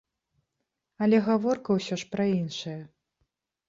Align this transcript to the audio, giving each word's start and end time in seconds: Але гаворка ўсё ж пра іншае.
Але 1.05 1.21
гаворка 1.29 1.69
ўсё 1.79 1.95
ж 2.05 2.11
пра 2.17 2.23
іншае. 2.41 2.79